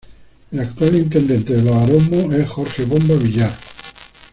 [0.49, 3.55] El actual intendente de Los Aromos es Jorge "Bomba" Villar.